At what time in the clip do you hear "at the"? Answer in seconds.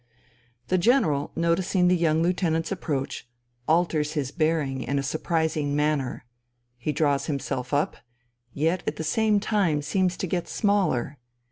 8.87-9.03